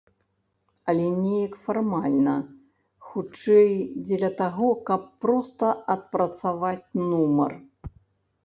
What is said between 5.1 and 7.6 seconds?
проста адпрацаваць нумар.